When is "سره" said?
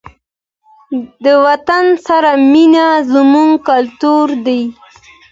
2.07-2.31